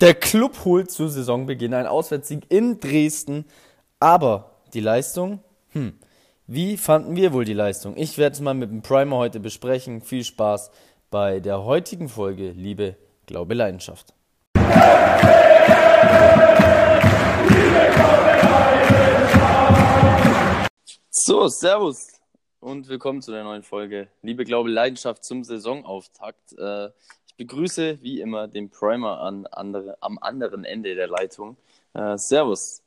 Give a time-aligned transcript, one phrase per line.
[0.00, 3.44] Der Club holt zu Saisonbeginn einen Auswärtssieg in Dresden,
[3.98, 5.40] aber die Leistung,
[5.72, 5.98] hm,
[6.46, 7.98] wie fanden wir wohl die Leistung?
[7.98, 10.00] Ich werde es mal mit dem Primer heute besprechen.
[10.00, 10.70] Viel Spaß
[11.10, 14.14] bei der heutigen Folge, liebe Glaube Leidenschaft.
[21.10, 22.06] So, Servus
[22.60, 24.08] und willkommen zu der neuen Folge.
[24.22, 26.54] Liebe Glaube Leidenschaft zum Saisonauftakt.
[26.54, 26.88] Äh,
[27.40, 31.56] begrüße wie immer den Primer an andere, am anderen Ende der Leitung.
[31.94, 32.82] Äh, servus.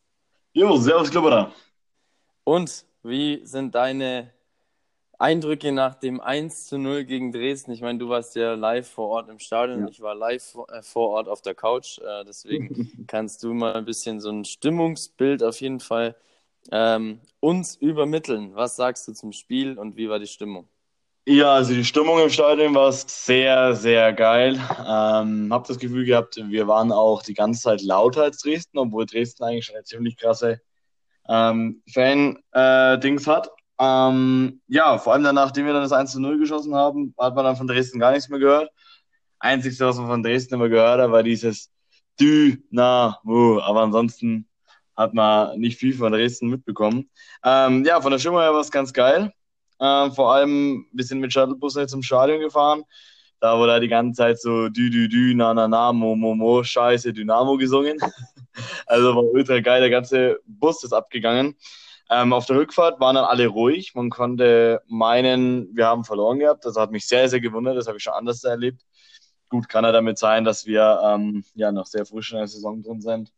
[0.54, 1.52] Jo, servus, Klubberer.
[2.44, 4.30] Und wie sind deine
[5.18, 7.72] Eindrücke nach dem 1 zu 0 gegen Dresden?
[7.72, 9.88] Ich meine, du warst ja live vor Ort im Stadion, ja.
[9.88, 11.98] ich war live vor, äh, vor Ort auf der Couch.
[11.98, 16.16] Äh, deswegen kannst du mal ein bisschen so ein Stimmungsbild auf jeden Fall
[16.72, 18.54] ähm, uns übermitteln.
[18.54, 20.67] Was sagst du zum Spiel und wie war die Stimmung?
[21.26, 24.55] Ja, also die Stimmung im Stadion war sehr, sehr geil.
[24.86, 29.05] Ähm, hab das Gefühl gehabt, wir waren auch die ganze Zeit lauter als Dresden, obwohl
[29.05, 30.59] Dresden eigentlich schon eine ziemlich krasse
[31.30, 33.50] ähm, Fan-Dings äh, hat.
[33.80, 37.36] Ähm, ja, vor allem dann, nachdem wir dann das 1 zu 0 geschossen haben, hat
[37.36, 38.70] man dann von Dresden gar nichts mehr gehört.
[39.39, 41.72] Einzigste, was man von Dresden immer gehört hat, war dieses
[42.20, 43.61] Dynamo.
[43.61, 44.50] Aber ansonsten
[44.98, 47.09] hat man nicht viel von Dresden mitbekommen.
[47.45, 49.31] Ähm, ja, von der Stimmung her war es ganz geil.
[49.80, 52.84] Ähm, vor allem ein bisschen mit Shuttlebus zum Stadion gefahren.
[53.40, 56.64] Da wurde die ganze Zeit so dü dü dü, na na na, mo mo mo,
[56.64, 57.98] scheiße, Dynamo gesungen.
[58.88, 61.56] also war ultra geil, der ganze Bus ist abgegangen.
[62.10, 63.96] Ähm, auf der Rückfahrt waren dann alle ruhig.
[63.96, 66.66] Man konnte meinen, wir haben verloren gehabt.
[66.66, 67.78] Das hat mich sehr, sehr gewundert.
[67.78, 68.82] Das habe ich schon anders erlebt.
[69.50, 72.82] Gut, kann er damit sein, dass wir ähm, ja noch sehr frisch in der Saison
[72.82, 73.32] drin sind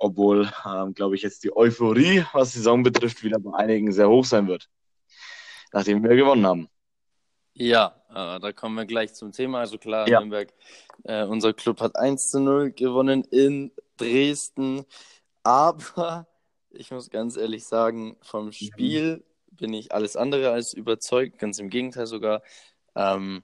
[0.00, 4.08] obwohl, ähm, glaube ich, jetzt die Euphorie, was die Saison betrifft, wieder bei einigen sehr
[4.08, 4.68] hoch sein wird,
[5.72, 6.68] nachdem wir gewonnen haben.
[7.54, 9.60] Ja, äh, da kommen wir gleich zum Thema.
[9.60, 10.20] Also klar, ja.
[10.20, 10.52] Nürnberg,
[11.04, 14.84] äh, unser Club hat 1 zu 0 gewonnen in Dresden,
[15.42, 16.28] aber
[16.70, 18.52] ich muss ganz ehrlich sagen, vom mhm.
[18.52, 19.56] Spiel mhm.
[19.56, 22.42] bin ich alles andere als überzeugt, ganz im Gegenteil sogar.
[22.94, 23.42] Ähm,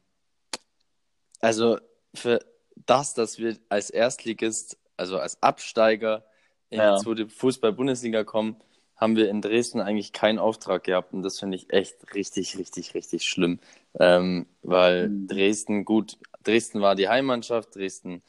[1.41, 1.79] also
[2.15, 2.39] für
[2.77, 6.25] das, dass wir als Erstligist, also als Absteiger,
[6.71, 6.97] ja.
[6.97, 8.57] zu der Fußball-Bundesliga kommen,
[9.05, 11.13] haben wir in Dresden eigentlich keinen Auftrag gehabt.
[11.13, 13.59] Und das finde ich echt richtig, richtig, richtig schlimm.
[14.01, 15.29] Ähm, weil mhm.
[15.29, 18.23] Dresden gut, Dresden war die Heimmannschaft, Dresden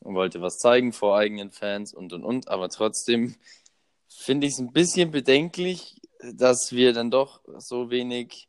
[0.00, 3.34] wollte was zeigen vor eigenen Fans und und und, aber trotzdem
[4.08, 6.00] finde ich es ein bisschen bedenklich,
[6.32, 8.48] dass wir dann doch so wenig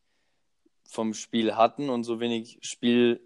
[0.87, 3.19] vom Spiel hatten und so wenig Spiel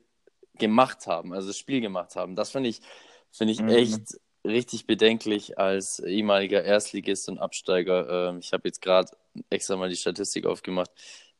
[0.55, 2.35] gemacht haben, also das Spiel gemacht haben.
[2.35, 2.81] Das finde ich,
[3.31, 3.69] finde ich mhm.
[3.69, 8.29] echt richtig bedenklich als ehemaliger Erstligist und Absteiger.
[8.29, 9.09] Ähm, ich habe jetzt gerade
[9.49, 10.91] extra mal die Statistik aufgemacht.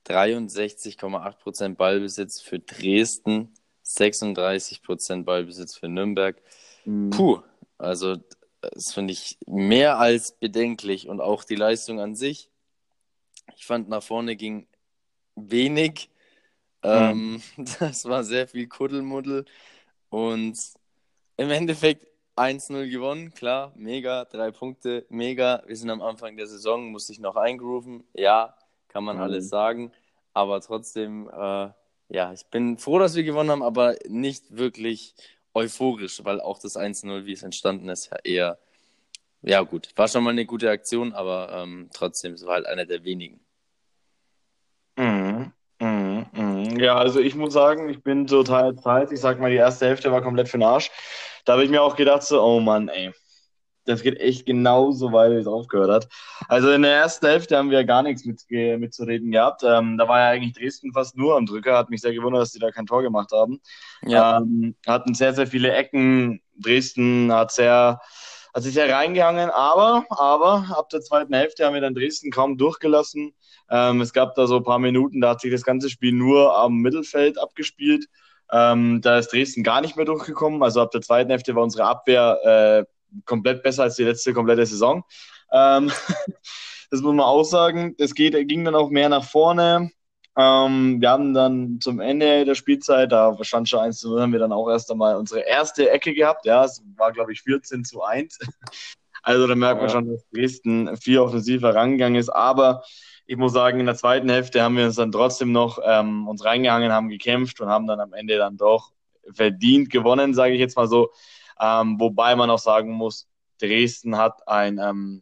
[0.07, 3.53] 63,8% Ballbesitz für Dresden,
[3.85, 6.41] 36% Ballbesitz für Nürnberg.
[6.85, 7.09] Mhm.
[7.09, 7.41] Puh,
[7.77, 8.17] also
[8.61, 12.49] das finde ich mehr als bedenklich und auch die Leistung an sich.
[13.55, 14.67] Ich fand nach vorne ging
[15.35, 16.09] wenig.
[16.83, 16.89] Mhm.
[16.89, 17.41] Ähm,
[17.79, 19.45] das war sehr viel Kuddelmuddel
[20.09, 20.57] und
[21.37, 22.08] im Endeffekt
[22.39, 25.61] 1-0 gewonnen, klar, mega, drei Punkte, mega.
[25.67, 28.03] Wir sind am Anfang der Saison, musste ich noch eingrooven.
[28.13, 28.55] Ja,
[28.87, 29.23] kann man mhm.
[29.23, 29.91] alles sagen.
[30.33, 31.69] Aber trotzdem, äh,
[32.09, 35.15] ja, ich bin froh, dass wir gewonnen haben, aber nicht wirklich
[35.53, 38.59] euphorisch, weil auch das 1-0, wie es entstanden ist, ja eher,
[39.41, 42.85] ja gut, war schon mal eine gute Aktion, aber ähm, trotzdem, es war halt einer
[42.85, 43.39] der wenigen.
[44.97, 45.51] Mhm.
[45.79, 46.25] Mhm.
[46.33, 46.79] mhm.
[46.79, 49.11] Ja, also ich muss sagen, ich bin total Zeit.
[49.11, 50.91] Ich sag mal, die erste Hälfte war komplett für den Arsch.
[51.49, 53.11] Da habe ich mir auch gedacht, so, oh Mann, ey,
[53.85, 56.07] das geht echt genauso weiter, wie es aufgehört hat.
[56.47, 58.45] Also in der ersten Hälfte haben wir gar nichts mit,
[58.79, 59.63] mitzureden gehabt.
[59.63, 61.75] Ähm, da war ja eigentlich Dresden fast nur am Drücker.
[61.75, 63.59] Hat mich sehr gewundert, dass die da kein Tor gemacht haben.
[64.03, 64.37] Ja.
[64.37, 66.39] Ähm, hatten sehr, sehr viele Ecken.
[66.55, 67.99] Dresden hat sehr,
[68.53, 72.59] hat sich sehr reingehangen, aber, aber ab der zweiten Hälfte haben wir dann Dresden kaum
[72.59, 73.33] durchgelassen.
[73.71, 76.55] Ähm, es gab da so ein paar Minuten, da hat sich das ganze Spiel nur
[76.55, 78.05] am Mittelfeld abgespielt.
[78.51, 80.63] Ähm, da ist Dresden gar nicht mehr durchgekommen.
[80.63, 84.65] Also ab der zweiten Hälfte war unsere Abwehr äh, komplett besser als die letzte komplette
[84.65, 85.03] Saison.
[85.51, 85.91] Ähm,
[86.91, 87.95] das muss man auch sagen.
[87.97, 89.91] Es geht, ging dann auch mehr nach vorne.
[90.37, 94.31] Ähm, wir haben dann zum Ende der Spielzeit, da stand schon 1 zu 0, haben
[94.31, 96.45] wir dann auch erst einmal unsere erste Ecke gehabt.
[96.45, 98.39] Ja, es war, glaube ich, 14 zu 1.
[99.21, 102.29] Also da merkt man schon, dass Dresden viel offensiver rangegangen ist.
[102.29, 102.83] Aber
[103.29, 106.43] ich muss sagen, in der zweiten Hälfte haben wir uns dann trotzdem noch ähm, uns
[106.43, 108.91] reingehangen, haben gekämpft und haben dann am Ende dann doch
[109.31, 111.11] verdient gewonnen, sage ich jetzt mal so.
[111.59, 113.27] Ähm, wobei man auch sagen muss,
[113.61, 115.21] Dresden hat ein ähm,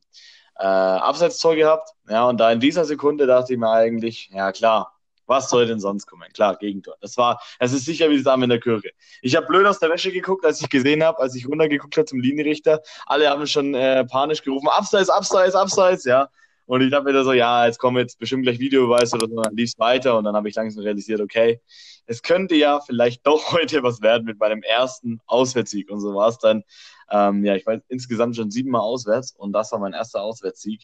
[0.58, 1.90] äh, Abseitstor gehabt.
[2.08, 5.80] Ja, und da in dieser Sekunde dachte ich mir eigentlich, ja klar, Was soll denn
[5.82, 6.32] sonst kommen?
[6.32, 6.96] Klar, Gegentor.
[7.02, 8.92] Das war, es ist sicher wie das Arm in der Kirche.
[9.22, 12.06] Ich habe blöd aus der Wäsche geguckt, als ich gesehen habe, als ich runtergeguckt habe
[12.06, 12.82] zum Linienrichter.
[13.06, 16.30] Alle haben schon äh, panisch gerufen, Abseits, Abseits, Abseits, ja.
[16.68, 19.56] Und ich dachte mir so, ja, jetzt kommen jetzt bestimmt gleich Videobeweis oder so, dann
[19.56, 21.62] lief es weiter und dann habe ich langsam realisiert, okay,
[22.06, 25.90] es könnte ja vielleicht doch heute was werden mit meinem ersten Auswärtssieg.
[25.90, 26.64] Und so war es dann.
[27.10, 30.84] Ähm, ja, ich war insgesamt schon siebenmal auswärts und das war mein erster Auswärtssieg.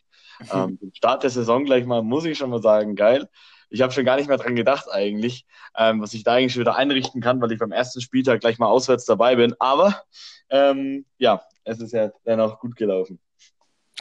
[0.53, 3.27] ähm, Start der Saison gleich mal, muss ich schon mal sagen, geil.
[3.69, 5.45] Ich habe schon gar nicht mehr dran gedacht eigentlich,
[5.77, 8.59] ähm, was ich da eigentlich schon wieder einrichten kann, weil ich beim ersten Spieltag gleich
[8.59, 9.53] mal auswärts dabei bin.
[9.59, 10.03] Aber
[10.49, 13.19] ähm, ja, es ist ja dennoch gut gelaufen.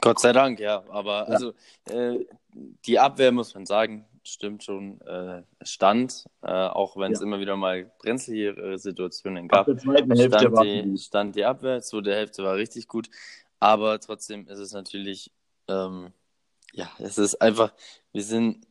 [0.03, 0.85] Gott sei Dank, ja.
[0.89, 1.25] Aber ja.
[1.25, 1.55] also
[1.89, 2.19] äh,
[2.85, 7.27] die Abwehr muss man sagen, stimmt schon, äh, stand, äh, auch wenn es ja.
[7.27, 9.67] immer wieder mal brenzlige Situationen gab.
[9.81, 13.09] stand, die, stand die Abwehr, zweite Hälfte war richtig gut,
[13.61, 15.33] aber trotzdem ist es natürlich,
[15.69, 16.13] ähm,
[16.73, 17.73] ja, es ist einfach,
[18.13, 18.67] wir sind,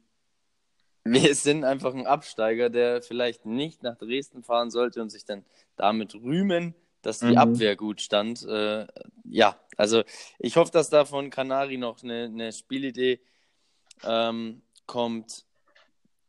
[1.04, 5.46] wir sind einfach ein Absteiger, der vielleicht nicht nach Dresden fahren sollte und sich dann
[5.76, 7.38] damit rühmen, dass die mhm.
[7.38, 8.46] Abwehr gut stand.
[8.46, 8.86] Äh,
[9.24, 10.04] ja, also
[10.38, 13.20] ich hoffe, dass da von Kanari noch eine, eine Spielidee
[14.04, 15.44] ähm, kommt,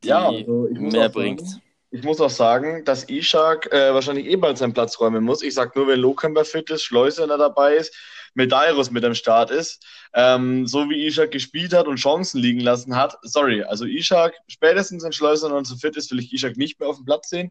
[0.03, 1.47] die ja, also mehr bringt.
[1.47, 5.43] Sagen, ich muss auch sagen, dass Ishak äh, wahrscheinlich eh bald seinen Platz räumen muss.
[5.43, 7.95] Ich sage nur, wenn Lokemper fit ist, Schleusener dabei ist,
[8.33, 9.85] Medeiros mit am Start ist,
[10.15, 13.19] ähm, so wie Ishak gespielt hat und Chancen liegen lassen hat.
[13.21, 16.89] Sorry, also Ishak, spätestens wenn Schleusener und so fit ist, will ich Ishak nicht mehr
[16.89, 17.51] auf dem Platz sehen.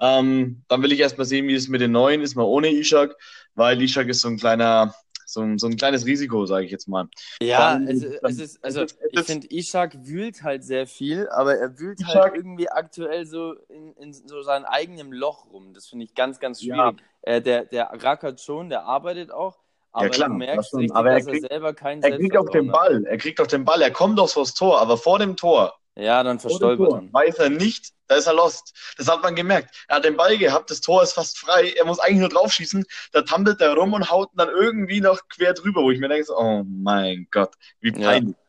[0.00, 3.16] Ähm, dann will ich erstmal sehen, wie es mit den Neuen ist, mal ohne Ishak,
[3.54, 4.94] weil Ishak ist so ein kleiner,
[5.28, 7.08] so ein, so ein kleines Risiko, sage ich jetzt mal.
[7.42, 11.78] Ja, dann, es, es ist, also ich finde, Ishak wühlt halt sehr viel, aber er
[11.78, 15.74] wühlt halt Ishak, halt irgendwie aktuell so in, in so seinem eigenen Loch rum.
[15.74, 16.76] Das finde ich ganz, ganz schwierig.
[16.78, 16.94] Ja.
[17.22, 19.58] Äh, der, der rackert schon, der arbeitet auch,
[19.92, 22.48] aber ja, klar, du merkst richtig, aber er kriegt, er selber keinen Er kriegt auch
[22.50, 25.36] den Ball, er kriegt auch den Ball, er kommt doch vors Tor, aber vor dem
[25.36, 25.74] Tor.
[25.98, 27.12] Ja, dann verstolpert er.
[27.12, 28.72] Weiß er nicht, da ist er lost.
[28.96, 29.74] Das hat man gemerkt.
[29.88, 32.84] Er hat den Ball gehabt, das Tor ist fast frei, er muss eigentlich nur draufschießen,
[33.12, 36.32] da tampelt er rum und haut dann irgendwie noch quer drüber, wo ich mir denke,
[36.36, 38.36] oh mein Gott, wie peinlich.
[38.36, 38.44] Ja.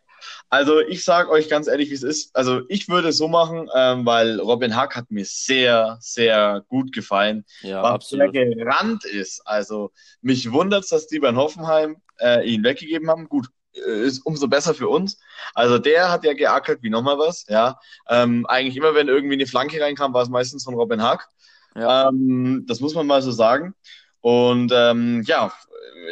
[0.49, 2.35] Also ich sage euch ganz ehrlich, wie es ist.
[2.35, 6.91] Also ich würde es so machen, ähm, weil Robin Hack hat mir sehr, sehr gut
[6.91, 7.45] gefallen.
[7.61, 8.35] Ja, was absolut.
[8.35, 9.41] er gerannt ist.
[9.45, 9.91] Also
[10.21, 13.29] mich wundert es, dass die bei Hoffenheim äh, ihn weggegeben haben.
[13.29, 13.47] Gut,
[13.85, 15.19] ist umso besser für uns.
[15.53, 17.45] Also der hat ja geackert wie nochmal was.
[17.47, 21.27] Ja, ähm, eigentlich immer, wenn irgendwie eine Flanke reinkam, war es meistens von Robin Hack.
[21.75, 22.09] Ja.
[22.09, 23.75] Ähm, das muss man mal so sagen.
[24.21, 25.51] Und ähm, ja,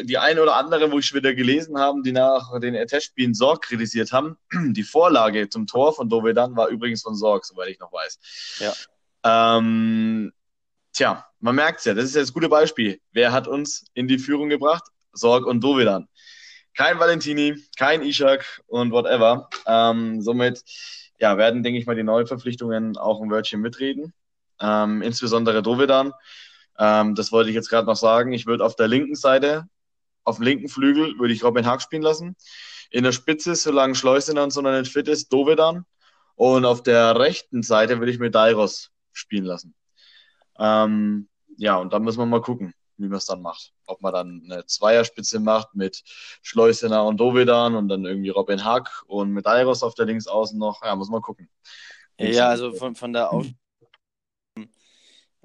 [0.03, 4.11] die eine oder andere, wo ich wieder gelesen habe, die nach den Testspielen Sorg kritisiert
[4.11, 4.37] haben,
[4.73, 8.19] die Vorlage zum Tor von Dovedan war übrigens von Sorg, soweit ich noch weiß.
[8.59, 9.57] Ja.
[9.57, 10.31] Ähm,
[10.93, 12.99] tja, man merkt es ja, das ist ja das gute Beispiel.
[13.11, 14.83] Wer hat uns in die Führung gebracht?
[15.13, 16.07] Sorg und Dovedan.
[16.77, 19.49] Kein Valentini, kein Ishak und whatever.
[19.65, 20.63] Ähm, somit
[21.19, 24.13] ja, werden, denke ich mal, die Neuverpflichtungen auch ein Wörtchen mitreden.
[24.61, 26.13] Ähm, insbesondere Dovedan.
[26.77, 28.31] Ähm, das wollte ich jetzt gerade noch sagen.
[28.31, 29.67] Ich würde auf der linken Seite,
[30.23, 32.35] auf dem linken Flügel, würde ich Robin Haag spielen lassen.
[32.91, 35.83] In der Spitze, solange Schleusener so nicht fit ist, Dovedan.
[36.35, 39.73] Und auf der rechten Seite würde ich mit Dairos spielen lassen.
[40.59, 41.27] Ähm,
[41.57, 43.73] ja, und dann müssen wir mal gucken, wie man es dann macht.
[43.85, 46.03] Ob man dann eine Zweierspitze macht mit
[46.41, 50.83] Schleusener und Dovedan und dann irgendwie Robin Hack und mit Dairos auf der Linksaußen noch.
[50.83, 51.49] Ja, muss man gucken.
[52.19, 53.45] Ja, also von, von der Auf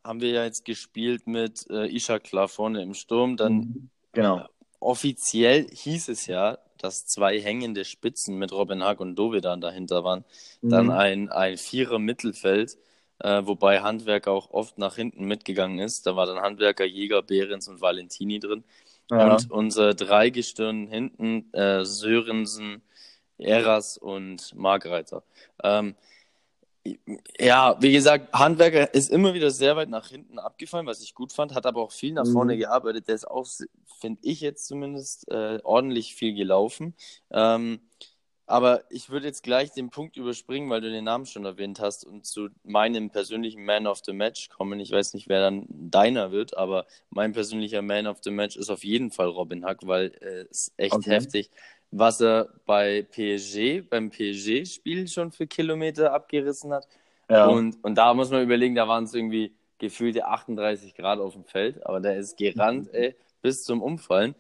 [0.05, 3.37] haben wir ja jetzt gespielt mit äh, Isha klar vorne im Sturm.
[3.37, 3.91] Dann mhm.
[4.13, 4.39] genau.
[4.39, 4.45] Äh,
[4.81, 10.25] offiziell hieß es ja, dass zwei hängende Spitzen mit Robin Hack und Dovedan dahinter waren.
[10.61, 10.71] Mhm.
[10.71, 12.77] Dann ein, ein Vierer Mittelfeld,
[13.23, 16.07] äh, wobei Handwerker auch oft nach hinten mitgegangen ist.
[16.07, 18.65] Da war dann Handwerker, Jäger, Behrens und Valentini drin.
[19.11, 19.33] Ja.
[19.33, 22.83] Und unsere drei Gestirn hinten, äh, Sörensen,
[23.39, 25.23] Eras und Margreiter.
[25.63, 25.95] Ähm,
[27.39, 31.33] ja, wie gesagt, Handwerker ist immer wieder sehr weit nach hinten abgefallen, was ich gut
[31.33, 32.33] fand, hat aber auch viel nach mhm.
[32.33, 33.07] vorne gearbeitet.
[33.07, 33.47] Der ist auch,
[34.01, 36.95] finde ich jetzt zumindest, äh, ordentlich viel gelaufen.
[37.31, 37.81] Ähm,
[38.53, 42.05] aber ich würde jetzt gleich den Punkt überspringen, weil du den Namen schon erwähnt hast
[42.05, 44.79] und zu meinem persönlichen Man of the Match kommen.
[44.81, 48.71] Ich weiß nicht, wer dann deiner wird, aber mein persönlicher Man of the Match ist
[48.71, 51.11] auf jeden Fall Robin Hack, weil äh, es ist echt okay.
[51.11, 51.51] heftig
[51.93, 56.89] was er bei PSG, beim PSG-Spiel schon für Kilometer abgerissen hat.
[57.29, 57.47] Ja.
[57.47, 61.45] Und, und da muss man überlegen, da waren es irgendwie gefühlte 38 Grad auf dem
[61.45, 62.95] Feld, aber der ist gerannt, mhm.
[62.95, 64.35] ey, bis zum Umfallen.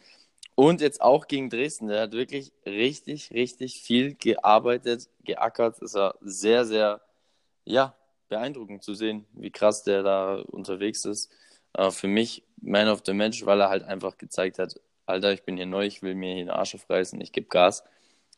[0.62, 5.80] Und jetzt auch gegen Dresden, der hat wirklich richtig, richtig viel gearbeitet, geackert.
[5.80, 7.00] Ist er sehr, sehr,
[7.64, 7.96] ja,
[8.28, 11.32] beeindruckend zu sehen, wie krass der da unterwegs ist.
[11.72, 15.42] Äh, für mich Man of the Match, weil er halt einfach gezeigt hat, Alter, ich
[15.42, 17.82] bin hier neu, ich will mir hier den Arsch aufreißen, ich gebe Gas.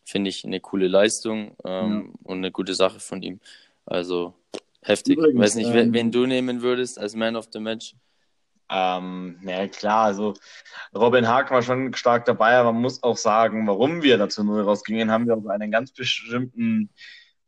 [0.03, 2.21] Finde ich eine coole Leistung ähm, ja.
[2.23, 3.39] und eine gute Sache von ihm.
[3.85, 4.33] Also
[4.81, 5.19] heftig.
[5.19, 7.95] Übrigens, ich weiß nicht, ähm, wen du nehmen würdest als Man of the Match.
[8.71, 10.35] Ähm, ja, klar, also
[10.95, 14.63] Robin Haag war schon stark dabei, aber man muss auch sagen, warum wir dazu null
[14.63, 16.91] rausgingen, haben wir auf einen ganz bestimmten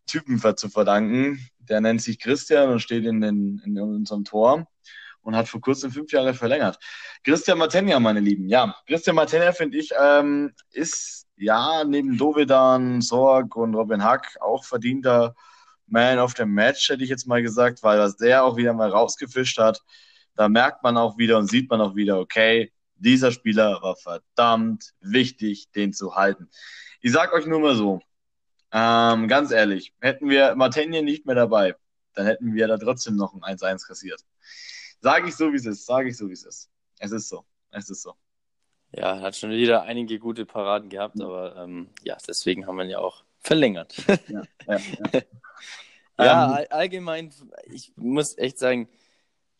[0.06, 1.40] Typen zu verdanken.
[1.58, 4.66] Der nennt sich Christian und steht in, den, in unserem Tor
[5.22, 6.78] und hat vor kurzem fünf Jahre verlängert.
[7.24, 8.48] Christian Matenja, meine Lieben.
[8.48, 14.64] Ja, Christian Matenja, finde ich, ähm, ist ja neben Dovedan, Sorg und Robin Hack auch
[14.64, 15.34] verdienter
[15.88, 18.90] Man of the Match, hätte ich jetzt mal gesagt, weil was der auch wieder mal
[18.90, 19.82] rausgefischt hat,
[20.36, 24.94] da merkt man auch wieder und sieht man auch wieder, okay, dieser Spieler war verdammt
[25.00, 26.48] wichtig, den zu halten.
[27.00, 28.00] Ich sag euch nur mal so,
[28.72, 31.74] ähm, ganz ehrlich, hätten wir Martenien nicht mehr dabei,
[32.14, 34.20] dann hätten wir da trotzdem noch ein 1-1 kassiert.
[35.00, 35.86] Sage ich so, wie es ist.
[35.86, 36.70] Sage ich so, wie es ist.
[36.98, 37.44] Es ist so.
[37.70, 38.14] Es ist so.
[38.92, 42.90] Ja, hat schon wieder einige gute Paraden gehabt, aber ähm, ja, deswegen haben wir ihn
[42.90, 43.94] ja auch verlängert.
[44.28, 44.78] Ja, ja,
[45.12, 45.20] ja.
[46.18, 47.32] ja ähm, allgemein,
[47.64, 48.88] ich muss echt sagen,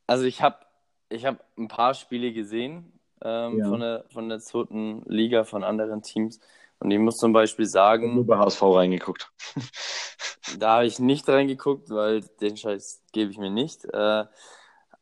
[0.06, 0.65] also ich habe
[1.09, 3.69] ich hab ein paar Spiele gesehen ähm, ja.
[3.69, 6.41] von, der, von der zweiten Liga, von anderen Teams.
[6.79, 8.05] Und ich muss zum Beispiel sagen.
[8.05, 9.31] Ich habe nur bei HSV reingeguckt.
[10.59, 13.85] da habe ich nicht reingeguckt, weil den Scheiß gebe ich mir nicht.
[13.85, 14.25] Äh,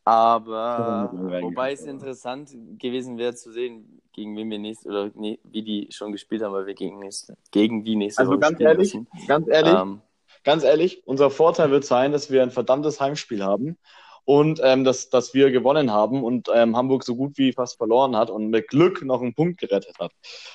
[0.05, 5.63] aber wobei es interessant gewesen wäre zu sehen, gegen wen wir nächste oder nee, wie
[5.63, 8.95] die schon gespielt haben, weil wir gegen, nächste, gegen die nächste Also Woche ganz ehrlich,
[8.95, 9.09] müssen.
[9.27, 10.03] ganz ehrlich, ähm,
[10.45, 13.79] ganz ehrlich, unser Vorteil wird sein, dass wir ein verdammtes Heimspiel haben
[14.25, 18.17] und ähm, dass, dass wir gewonnen haben und ähm, Hamburg so gut wie fast verloren
[18.17, 20.13] hat und mit Glück noch einen Punkt gerettet hat.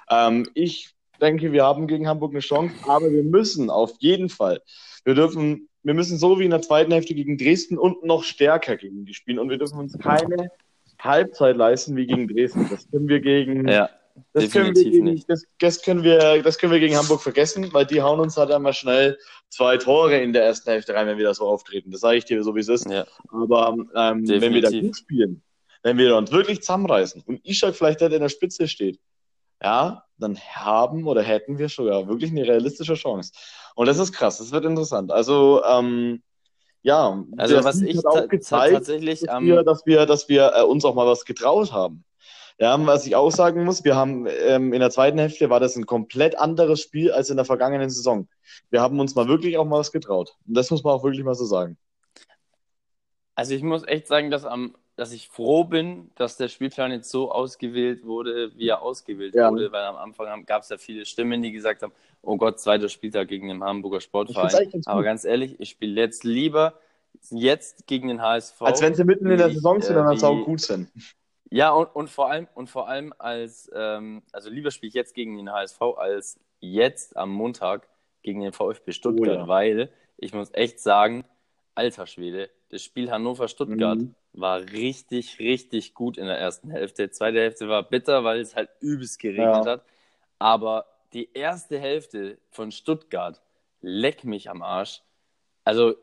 [0.09, 0.89] Ähm, ich
[1.21, 4.61] denke, wir haben gegen Hamburg eine Chance, aber wir müssen auf jeden Fall,
[5.03, 8.75] wir dürfen wir müssen so wie in der zweiten Hälfte gegen Dresden und noch stärker
[8.75, 9.39] gegen die spielen.
[9.39, 10.51] Und wir dürfen uns keine
[10.99, 12.67] Halbzeit leisten wie gegen Dresden.
[12.69, 13.67] Das können wir gegen.
[13.67, 13.89] Ja,
[14.33, 15.29] das können wir gegen, nicht.
[15.29, 18.51] Das, das, können wir, das können wir gegen Hamburg vergessen, weil die hauen uns halt
[18.51, 19.17] einmal schnell
[19.49, 21.91] zwei Tore in der ersten Hälfte rein, wenn wir da so auftreten.
[21.91, 22.89] Das sage ich dir so, wie es ist.
[22.89, 23.05] Ja.
[23.31, 25.41] Aber ähm, wenn wir da gut spielen,
[25.83, 28.99] wenn wir uns wirklich zusammenreißen und Ishak vielleicht der in der Spitze steht,
[29.61, 33.31] ja, dann haben oder hätten wir sogar wirklich eine realistische Chance.
[33.75, 35.11] Und das ist krass, das wird interessant.
[35.11, 36.21] Also, ähm,
[36.81, 40.85] ja, also was ich auch gezeigt, tatsächlich dass wir, dass wir, dass wir äh, uns
[40.85, 42.05] auch mal was getraut haben.
[42.59, 45.77] Ja, was ich auch sagen muss, wir haben ähm, in der zweiten Hälfte war das
[45.77, 48.27] ein komplett anderes Spiel als in der vergangenen Saison.
[48.69, 50.35] Wir haben uns mal wirklich auch mal was getraut.
[50.45, 51.77] Und das muss man auch wirklich mal so sagen.
[53.35, 57.09] Also ich muss echt sagen, dass am dass ich froh bin, dass der Spielplan jetzt
[57.09, 59.49] so ausgewählt wurde, wie er ausgewählt ja.
[59.49, 62.89] wurde, weil am Anfang gab es ja viele Stimmen, die gesagt haben, oh Gott, zweiter
[62.89, 64.69] Spieltag gegen den Hamburger Sportverein.
[64.85, 66.73] Aber ganz ehrlich, ich spiele jetzt lieber
[67.29, 68.61] jetzt gegen den HSV.
[68.61, 70.89] Als wenn sie mitten in der Saison sind, dann auch gut sind.
[71.51, 75.15] Ja, und, und vor allem, und vor allem als, ähm, also lieber spiele ich jetzt
[75.15, 77.87] gegen den HSV als jetzt am Montag
[78.21, 79.47] gegen den VfB Stuttgart, oh ja.
[79.47, 81.25] weil ich muss echt sagen,
[81.75, 84.15] alter Schwede, das Spiel Hannover-Stuttgart mhm.
[84.33, 87.07] war richtig, richtig gut in der ersten Hälfte.
[87.07, 89.71] Die zweite Hälfte war bitter, weil es halt übelst geregnet ja.
[89.71, 89.85] hat.
[90.37, 93.41] Aber die erste Hälfte von Stuttgart,
[93.81, 95.01] leck mich am Arsch.
[95.63, 95.95] Also,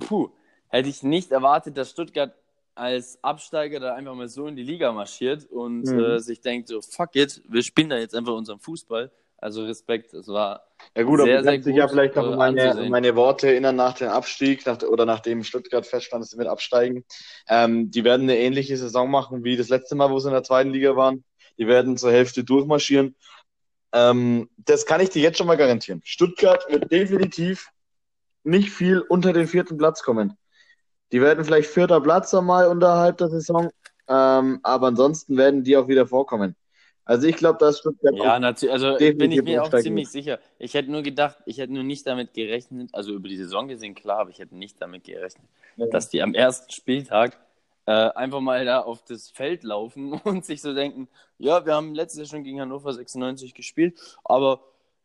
[0.00, 0.30] puh,
[0.68, 2.34] hätte ich nicht erwartet, dass Stuttgart
[2.80, 6.00] als Absteiger da einfach mal so in die Liga marschiert und mhm.
[6.00, 9.12] äh, sich denkt so, fuck it, wir spielen da jetzt einfach unseren Fußball.
[9.36, 12.36] Also Respekt, es war ja gut, sehr, aber du kannst dich ja vielleicht noch an
[12.36, 16.46] meine, meine, Worte erinnern nach dem Abstieg nach, oder nachdem Stuttgart feststand, dass sie mit
[16.46, 17.04] absteigen.
[17.48, 20.42] Ähm, die werden eine ähnliche Saison machen wie das letzte Mal, wo sie in der
[20.42, 21.24] zweiten Liga waren.
[21.58, 23.14] Die werden zur Hälfte durchmarschieren.
[23.92, 26.02] Ähm, das kann ich dir jetzt schon mal garantieren.
[26.04, 27.70] Stuttgart wird definitiv
[28.42, 30.36] nicht viel unter den vierten Platz kommen.
[31.12, 33.70] Die werden vielleicht vierter Platz einmal unterhalb der Saison,
[34.08, 36.54] ähm, aber ansonsten werden die auch wieder vorkommen.
[37.04, 38.14] Also ich glaube, das Stuttgart.
[38.14, 38.72] Ja, natürlich.
[38.72, 40.38] Also bin ich mir auch ziemlich sicher.
[40.58, 43.96] Ich hätte nur gedacht, ich hätte nur nicht damit gerechnet, also über die Saison gesehen,
[43.96, 45.86] klar, aber ich hätte nicht damit gerechnet, ja.
[45.86, 47.36] dass die am ersten Spieltag
[47.86, 51.96] äh, einfach mal da auf das Feld laufen und sich so denken, ja, wir haben
[51.96, 54.60] letztes Jahr schon gegen Hannover 96 gespielt, aber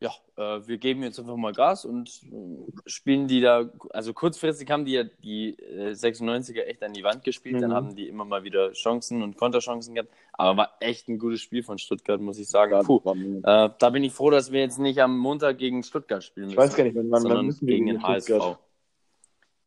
[0.06, 4.70] ja, äh, wir geben jetzt einfach mal Gas und äh, spielen die da, also kurzfristig
[4.70, 7.60] haben die ja die äh, 96er echt an die Wand gespielt, mhm.
[7.60, 11.40] dann haben die immer mal wieder Chancen und Konterchancen gehabt, aber war echt ein gutes
[11.40, 12.78] Spiel von Stuttgart, muss ich sagen.
[12.84, 16.46] Puh, äh, da bin ich froh, dass wir jetzt nicht am Montag gegen Stuttgart spielen
[16.46, 18.58] müssen, ich weiß gar nicht, wann, wann, sondern wann gegen den HSV.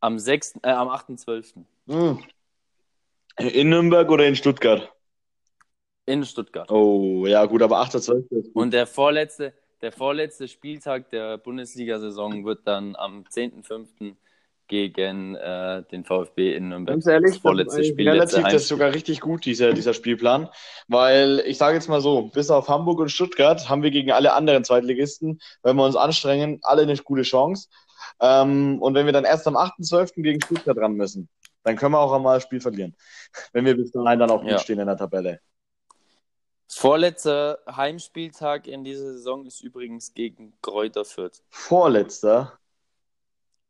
[0.02, 1.66] Am 6., äh, am 8.12.
[1.88, 2.20] Mhm.
[3.38, 4.92] In Nürnberg oder in Stuttgart?
[6.06, 6.72] In Stuttgart.
[6.72, 8.52] Oh, ja gut, aber 8.12.
[8.54, 14.16] Und der vorletzte, der vorletzte Spieltag der Bundesliga-Saison wird dann am 10.05.
[14.68, 16.96] gegen äh, den VfB in Nürnberg.
[16.96, 18.10] Ganz ehrlich, das vorletzte Spiel.
[18.10, 20.50] Relativ, das ist sogar richtig gut, dieser, dieser Spielplan.
[20.88, 24.34] Weil ich sage jetzt mal so, bis auf Hamburg und Stuttgart haben wir gegen alle
[24.34, 27.70] anderen Zweitligisten, wenn wir uns anstrengen, alle eine gute Chance.
[28.22, 30.22] Ähm, und wenn wir dann erst am 8.12.
[30.22, 31.30] gegen Stuttgart ran müssen,
[31.64, 32.96] dann können wir auch einmal das Spiel verlieren.
[33.54, 34.60] Wenn wir bis dahin dann auch gut Ja.
[34.60, 35.40] stehen in der Tabelle.
[36.80, 41.44] Das vorletzte Heimspieltag in dieser Saison ist übrigens gegen Kräuter Fürth.
[41.50, 42.58] Vorletzter.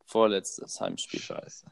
[0.05, 1.19] Vorletztes Heimspiel.
[1.19, 1.65] Scheiße.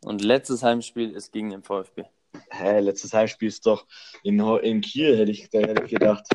[0.00, 2.02] Und letztes Heimspiel ist gegen den VfB.
[2.50, 3.86] Hä, letztes Heimspiel ist doch
[4.24, 6.26] in, in Kiel, hätte ich, da hätte ich gedacht.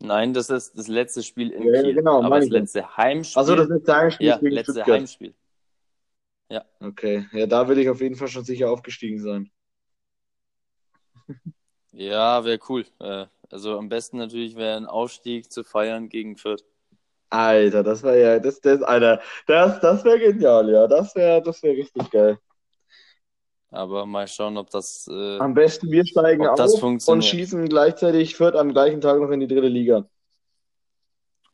[0.00, 1.94] Nein, das ist das letzte Spiel in Ja, ja, Kiel.
[1.94, 2.54] genau, Aber das ja.
[2.54, 3.40] letzte Heimspiel.
[3.40, 4.96] Achso, das letzte Heimspiel ja, letzte Stuttgart.
[4.96, 5.34] Heimspiel.
[6.80, 9.52] Okay, ja, da will ich auf jeden Fall schon sicher aufgestiegen sein.
[11.92, 12.84] Ja, wäre cool.
[13.00, 16.64] Äh, Also am besten natürlich wäre ein Aufstieg zu feiern gegen Fürth.
[17.28, 20.86] Alter, das wäre ja, das, das, Alter, das, das wäre genial, ja.
[20.86, 22.38] Das wäre, das wäre richtig geil.
[23.70, 25.08] Aber mal schauen, ob das.
[25.10, 29.40] Äh, Am besten wir steigen auf und schießen gleichzeitig Fürth am gleichen Tag noch in
[29.40, 30.06] die dritte Liga.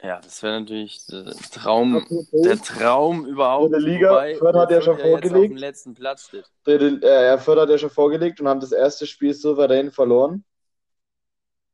[0.02, 3.72] Ja, das wäre natürlich der Traum, der Traum überhaupt.
[3.74, 5.50] Dritte Liga, wobei Fürth hat ja Fürth schon jetzt auf vorgelegt.
[5.52, 6.44] dem letzten Platz steht.
[6.64, 10.44] Dritte, äh, Fürth hat ja schon vorgelegt und haben das erste Spiel souverän verloren.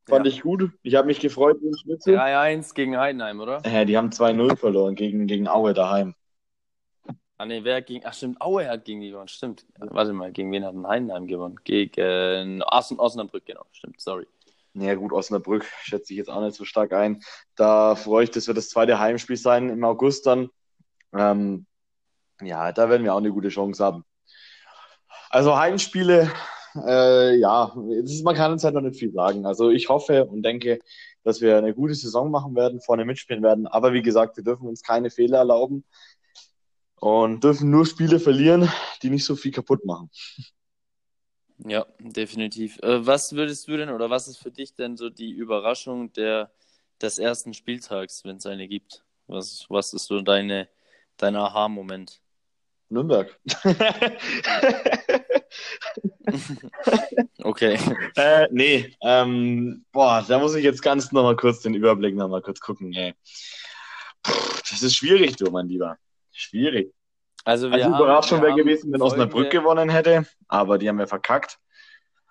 [0.07, 0.31] Fand Ja.
[0.31, 0.69] ich gut.
[0.83, 2.15] Ich habe mich gefreut wie ein Schnitzel.
[2.17, 3.61] 3-1 gegen Heidenheim, oder?
[3.65, 6.15] Äh, die haben 2-0 verloren gegen, gegen Aue daheim.
[7.37, 8.05] Ah ne, wer gegen.
[8.05, 9.65] Ach stimmt, Aue hat gegen die gewonnen, stimmt.
[9.77, 11.59] Warte mal, gegen wen hat Heidenheim gewonnen?
[11.63, 14.25] Gegen Osten, Osnabrück, genau, stimmt, sorry.
[14.77, 17.21] Ja gut, Osnabrück schätze ich jetzt auch nicht so stark ein.
[17.55, 20.49] Da freue ich, das wird das zweite Heimspiel sein im August dann.
[21.13, 21.65] Ähm,
[22.41, 24.03] ja, da werden wir auch eine gute Chance haben.
[25.29, 26.29] Also Heimspiele,
[26.85, 29.45] äh, ja, ist, man kann uns halt noch nicht viel sagen.
[29.45, 30.79] Also ich hoffe und denke,
[31.23, 33.67] dass wir eine gute Saison machen werden, vorne mitspielen werden.
[33.67, 35.85] Aber wie gesagt, wir dürfen uns keine Fehler erlauben
[36.97, 38.69] und dürfen nur Spiele verlieren,
[39.01, 40.09] die nicht so viel kaputt machen.
[41.59, 42.79] Ja, definitiv.
[42.83, 46.51] Äh, was würdest du denn oder was ist für dich denn so die Überraschung der,
[47.01, 49.03] des ersten Spieltags, wenn es eine gibt?
[49.27, 50.67] Was, was ist so deine,
[51.17, 52.21] dein Aha-Moment?
[52.89, 53.39] Nürnberg.
[57.45, 57.77] Okay.
[58.17, 62.59] Äh, nee, ähm, boah, da muss ich jetzt ganz nochmal kurz den Überblick nochmal kurz
[62.61, 63.13] gucken, ey.
[64.23, 64.33] Puh,
[64.69, 65.97] das ist schwierig, du, mein Lieber.
[66.31, 66.93] Schwierig.
[67.45, 71.07] Also, wir Also haben, Überraschung wäre gewesen, wenn Osnabrück gewonnen hätte, aber die haben wir
[71.07, 71.59] verkackt.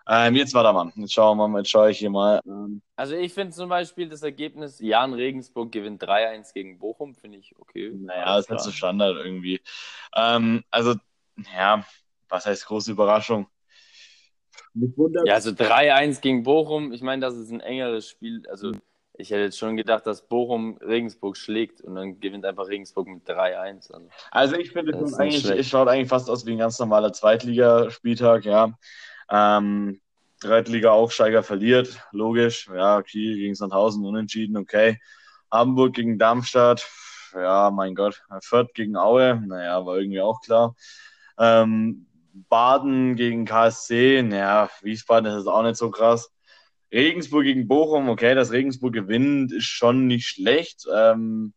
[0.06, 2.40] Ähm, jetzt warte mal, jetzt schauen wir mal, jetzt schaue ich hier mal.
[2.46, 7.38] Ähm, Also, ich finde zum Beispiel das Ergebnis, Jan Regensburg gewinnt 3-1 gegen Bochum, finde
[7.38, 7.90] ich okay.
[7.94, 8.70] naja, Alles ist halt so.
[8.70, 9.62] Standard irgendwie.
[10.14, 10.94] Ähm, also,
[11.56, 11.86] ja,
[12.28, 13.46] was heißt große Überraschung?
[14.74, 18.42] Wundert, Ja, also 3-1 gegen Bochum, ich meine, das ist ein engeres Spiel.
[18.50, 18.72] Also,
[19.16, 23.28] ich hätte jetzt schon gedacht, dass Bochum Regensburg schlägt und dann gewinnt einfach Regensburg mit
[23.28, 23.92] 3-1.
[23.92, 27.12] Also, Also ich finde, Das eigentlich, es schaut eigentlich fast aus wie ein ganz normaler
[27.12, 28.72] Zweitligaspieltag, ja.
[29.30, 30.00] Ähm,
[30.40, 32.68] Zweitliga-Aufsteiger verliert, logisch.
[32.74, 34.98] Ja, Kiel gegen Sandhausen unentschieden, okay.
[35.50, 36.86] Hamburg gegen Darmstadt,
[37.34, 38.22] ja, mein Gott.
[38.40, 40.74] Fürth gegen Aue, naja, war irgendwie auch klar.
[41.38, 42.06] Ähm,
[42.48, 46.33] Baden gegen KSC, naja, Wiesbaden ist auch nicht so krass.
[46.94, 50.86] Regensburg gegen Bochum, okay, dass Regensburg gewinnt, ist schon nicht schlecht.
[50.94, 51.52] Ähm,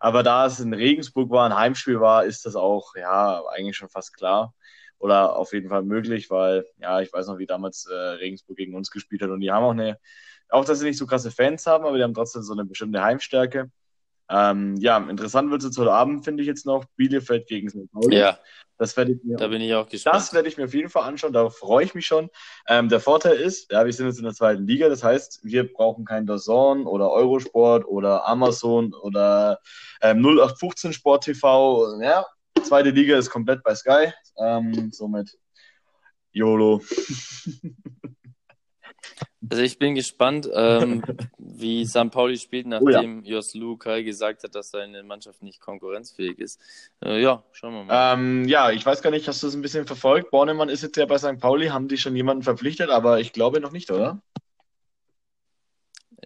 [0.00, 3.88] aber da es in Regensburg war, ein Heimspiel war, ist das auch, ja, eigentlich schon
[3.88, 4.54] fast klar.
[4.98, 8.74] Oder auf jeden Fall möglich, weil, ja, ich weiß noch, wie damals äh, Regensburg gegen
[8.74, 9.30] uns gespielt hat.
[9.30, 9.98] Und die haben auch eine,
[10.48, 13.02] auch dass sie nicht so krasse Fans haben, aber die haben trotzdem so eine bestimmte
[13.02, 13.70] Heimstärke.
[14.30, 16.84] Ähm, ja, interessant wird es jetzt heute Abend, finde ich jetzt noch.
[16.96, 17.90] Bielefeld gegen St.
[17.92, 18.16] Pauli.
[18.16, 18.38] ja,
[18.78, 20.16] Das werde ich mir da bin ich auch gespannt.
[20.16, 22.30] das werde ich mir auf jeden Fall anschauen, darauf freue ich mich schon.
[22.66, 25.70] Ähm, der Vorteil ist, ja, wir sind jetzt in der zweiten Liga, das heißt, wir
[25.70, 29.60] brauchen kein DAZN oder Eurosport oder Amazon oder
[30.00, 32.00] ähm, 0815 Sport TV.
[32.00, 32.24] Ja,
[32.62, 34.12] zweite Liga ist komplett bei Sky.
[34.38, 35.36] Ähm, somit
[36.32, 36.80] YOLO.
[39.50, 41.02] Also ich bin gespannt, ähm,
[41.38, 42.10] wie St.
[42.10, 42.78] Pauli spielt, Oh ja.
[42.80, 46.60] nachdem Jos Lukai gesagt hat, dass seine Mannschaft nicht konkurrenzfähig ist.
[47.04, 48.14] Äh, ja, schauen wir mal.
[48.14, 50.30] Ähm, ja, ich weiß gar nicht, hast du es ein bisschen verfolgt?
[50.30, 51.38] Bornemann ist jetzt ja bei St.
[51.38, 54.20] Pauli, haben die schon jemanden verpflichtet, aber ich glaube noch nicht, oder?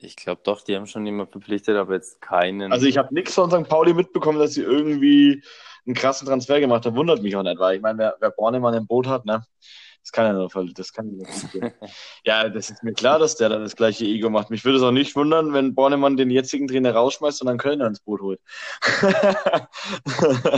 [0.00, 2.72] Ich glaube doch, die haben schon jemanden verpflichtet, aber jetzt keinen.
[2.72, 3.68] Also ich habe nichts von St.
[3.68, 5.42] Pauli mitbekommen, dass sie irgendwie
[5.87, 6.96] einen krassen Transfer gemacht haben.
[6.96, 9.44] Wundert mich auch nicht, weil ich meine, wer, wer Bornemann im Boot hat, ne?
[10.09, 11.18] Das kann ja nur voll, das kann
[11.53, 11.71] gehen.
[12.25, 14.49] Ja, das ist mir klar, dass der da das gleiche Ego macht.
[14.49, 17.87] Mich würde es auch nicht wundern, wenn Bornemann den jetzigen Trainer rausschmeißt und dann Kölner
[17.87, 18.40] ins Boot holt.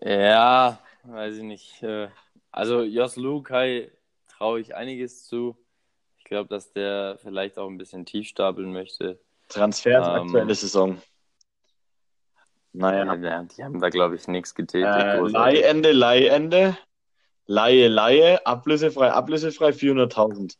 [0.00, 1.82] Ja, weiß ich nicht.
[1.82, 2.08] Äh,
[2.50, 3.90] Also Jos Lukai
[4.28, 5.58] traue ich einiges zu.
[6.16, 9.20] Ich glaube, dass der vielleicht auch ein bisschen tief stapeln möchte.
[9.48, 11.02] Transfers Ähm, aktuelle Saison.
[12.72, 13.12] Naja.
[13.16, 14.86] Ja, die haben da, glaube ich, nichts getätigt.
[14.86, 15.18] Äh.
[15.18, 16.78] Leihende, Leihende,
[17.48, 20.54] Leihe, Leihe, ablösefrei, ablösefrei 400.000.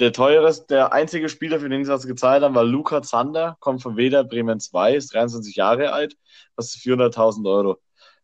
[0.00, 3.82] Der teureste, der einzige Spieler, für den sie was gezahlt haben, war Luca Zander, kommt
[3.82, 6.16] von Weder Bremen 2, ist 23 Jahre alt,
[6.56, 7.78] kostet 400.000 Euro.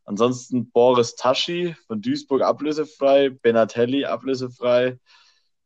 [0.05, 4.99] Ansonsten Boris Taschi von Duisburg ablösefrei, Benatelli ablösefrei,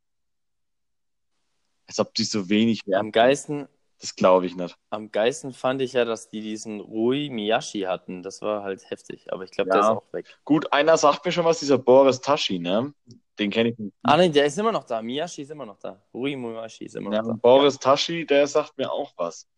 [1.87, 3.67] Als ob die so wenig Wert Am geisten,
[3.99, 4.77] das glaube ich nicht.
[4.89, 8.23] Am geisten fand ich ja, dass die diesen Rui Miyashi hatten.
[8.23, 9.75] Das war halt heftig, aber ich glaube, ja.
[9.75, 10.37] der ist auch weg.
[10.43, 12.93] Gut, einer sagt mir schon was, dieser Boris Tashi, ne?
[13.39, 13.93] Den kenne ich nicht.
[14.03, 15.01] Ah, nein, der ist immer noch da.
[15.01, 16.01] Miyashi ist immer noch da.
[16.13, 17.33] Rui Miyashi ist immer noch ja, da.
[17.33, 19.49] Boris Tashi, der sagt mir auch was.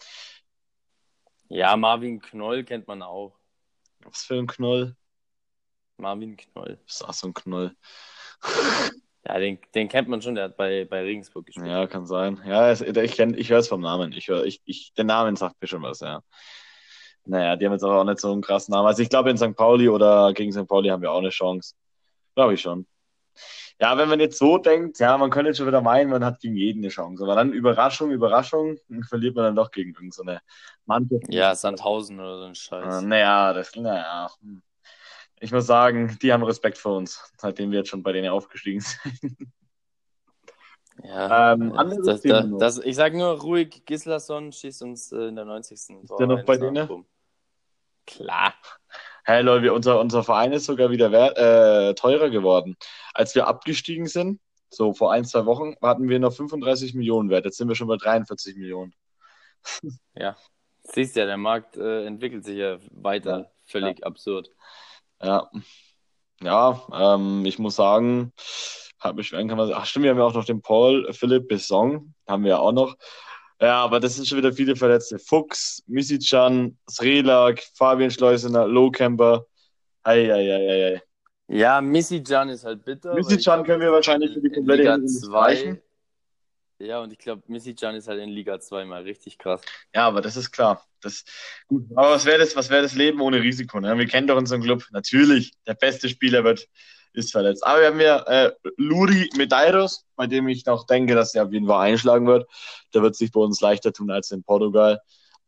[1.49, 3.37] Ja, Marvin Knoll kennt man auch.
[3.99, 4.95] Was für ein Knoll?
[5.97, 6.79] Marvin Knoll.
[6.85, 7.75] Das ist auch so ein Knoll.
[9.27, 11.67] Ja, den, den kennt man schon, der hat bei, bei Regensburg gespielt.
[11.67, 12.39] Ja, kann sein.
[12.45, 14.13] Ja, ich, ich, ich höre es vom Namen.
[14.13, 16.21] Ich höre, ich, ich, der Name sagt mir schon was, ja.
[17.25, 18.87] Naja, die haben jetzt aber auch nicht so einen krassen Namen.
[18.87, 19.53] Also ich glaube, in St.
[19.55, 20.65] Pauli oder gegen St.
[20.65, 21.75] Pauli haben wir auch eine Chance.
[22.35, 22.87] Glaube ich schon.
[23.81, 26.55] Ja, wenn man jetzt so denkt, ja, man könnte schon wieder meinen, man hat gegen
[26.55, 27.21] jeden eine Chance.
[27.23, 28.77] Aber dann Überraschung, Überraschung,
[29.09, 30.39] verliert man dann doch gegen irgendeine so
[30.85, 31.25] Mannschaft.
[31.27, 33.01] Ja, Sandhausen oder so ein Scheiß.
[33.01, 34.31] Naja, das, naja.
[34.39, 34.61] Hm
[35.39, 38.81] ich muss sagen, die haben Respekt vor uns, seitdem wir jetzt schon bei denen aufgestiegen
[38.81, 39.37] sind.
[41.03, 41.73] Ja, ähm,
[42.03, 45.73] das, das, das, ich sage nur ruhig, Gislason schießt uns äh, in der 90.
[45.73, 46.87] Ist der noch bei denen?
[46.87, 47.05] Rum.
[48.07, 48.55] Klar.
[49.23, 52.77] Hey Leute, unser, unser Verein ist sogar wieder äh, teurer geworden.
[53.13, 57.45] Als wir abgestiegen sind, so vor ein, zwei Wochen, hatten wir noch 35 Millionen wert.
[57.45, 58.93] Jetzt sind wir schon bei 43 Millionen.
[60.15, 60.35] Ja,
[60.83, 63.39] siehst ja, der Markt äh, entwickelt sich ja weiter.
[63.39, 63.51] Ja.
[63.65, 64.05] Völlig ja.
[64.05, 64.49] absurd.
[65.21, 65.49] Ja,
[66.41, 68.33] ja ähm, ich muss sagen,
[68.99, 72.13] hat mich kann man, ach stimmt, wir haben ja auch noch den Paul Philipp Besson,
[72.27, 72.95] haben wir ja auch noch.
[73.59, 75.17] Ja, aber das sind schon wieder viele Verletzte.
[75.17, 79.45] Fuchs, Misicjan, Srelak, Fabian Schleusener, Lowcamper.
[80.03, 81.01] Eieieiei.
[81.47, 83.15] Ja, Misicjan ist halt bitter.
[83.15, 85.81] Misicjan können wir wahrscheinlich für die komplette Liga 2
[86.79, 89.61] ja, und ich glaube, Missy Can ist halt in Liga 2 mal richtig krass.
[89.95, 90.85] Ja, aber das ist klar.
[91.01, 91.23] Das,
[91.67, 91.85] gut.
[91.95, 93.79] Aber was wäre das, wär das Leben ohne Risiko?
[93.79, 93.97] Ne?
[93.97, 94.83] Wir kennen doch unseren Club.
[94.91, 96.67] Natürlich, der beste Spieler wird,
[97.13, 97.65] ist verletzt.
[97.65, 101.51] Aber wir haben ja äh, Luri Medeiros, bei dem ich noch denke, dass er auf
[101.51, 102.47] jeden Fall einschlagen wird.
[102.93, 104.99] Der wird sich bei uns leichter tun als in Portugal.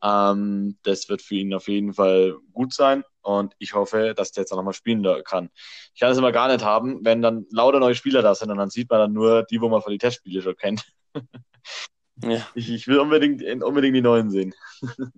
[0.01, 4.43] Ähm, das wird für ihn auf jeden Fall gut sein und ich hoffe, dass der
[4.43, 5.49] jetzt auch nochmal spielen kann.
[5.93, 8.57] Ich kann es immer gar nicht haben, wenn dann lauter neue Spieler da sind und
[8.57, 10.85] dann sieht man dann nur die, wo man von den Testspielen schon kennt.
[12.23, 12.45] Ja.
[12.55, 14.53] Ich, ich, will unbedingt, unbedingt die neuen sehen.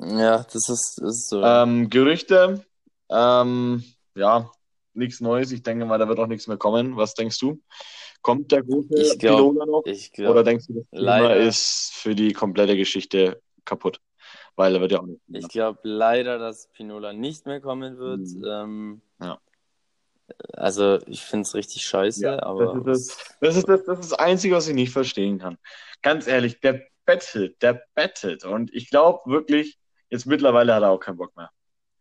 [0.00, 1.42] Ja, das ist, das ist so.
[1.42, 2.64] Ähm, Gerüchte,
[3.10, 3.82] ähm,
[4.14, 4.50] ja,
[4.94, 5.50] nichts Neues.
[5.50, 6.96] Ich denke mal, da wird auch nichts mehr kommen.
[6.96, 7.60] Was denkst du?
[8.22, 9.82] Kommt der große ich glaub, noch?
[9.86, 14.00] Ich glaub, Oder denkst du, das Thema ist für die komplette Geschichte kaputt?
[14.56, 15.20] Weil er wird ja auch nicht.
[15.28, 18.20] Ich glaube leider, dass Pinola nicht mehr kommen wird.
[18.20, 18.44] Mhm.
[18.44, 19.38] Ähm, ja.
[20.52, 22.80] Also, ich finde es richtig scheiße, ja, aber.
[22.84, 25.58] Das ist das, das, ist das, das ist das Einzige, was ich nicht verstehen kann.
[26.02, 28.44] Ganz ehrlich, der bettelt, der bettelt.
[28.44, 29.78] Und ich glaube wirklich,
[30.10, 31.50] jetzt mittlerweile hat er auch keinen Bock mehr.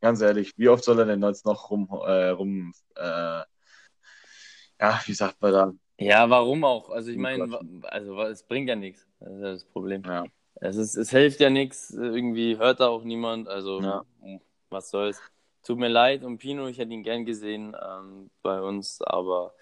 [0.02, 3.42] Ganz ehrlich, wie oft soll er denn jetzt noch rum, äh, rum äh,
[4.80, 5.74] ja, wie sagt man da?
[6.00, 6.90] Ja, warum auch?
[6.90, 9.08] Also ich meine, also es bringt ja nichts.
[9.20, 10.04] Das ist ja das Problem.
[10.06, 10.26] Ja.
[10.56, 14.04] Es, ist, es hilft ja nichts, irgendwie hört da auch niemand, also ja.
[14.70, 15.22] was soll's.
[15.68, 19.54] Tut mir leid um Pino, ich hätte ihn gern gesehen ähm, bei uns, aber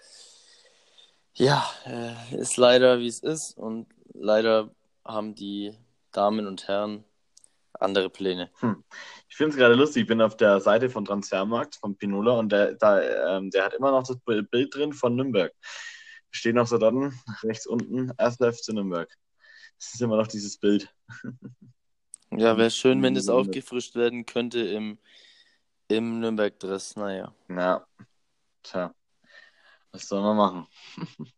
[1.34, 4.70] ja, äh, ist leider wie es ist und leider
[5.04, 5.76] haben die
[6.12, 7.02] Damen und Herren
[7.72, 8.52] andere Pläne.
[8.60, 8.84] Hm.
[9.28, 12.52] Ich finde es gerade lustig, ich bin auf der Seite von Transfermarkt von Pinola und
[12.52, 15.52] der, da, ähm, der hat immer noch das Bild drin von Nürnberg.
[16.30, 19.12] Steht noch so dann rechts unten, erster FC Nürnberg.
[19.80, 20.88] Das ist immer noch dieses Bild.
[22.30, 24.98] Ja, wäre schön, wenn es aufgefrischt werden könnte im
[25.88, 27.32] im Nürnberg-Dress, naja.
[27.48, 27.86] Ja.
[28.62, 28.94] Tja.
[29.92, 30.66] Was soll man machen?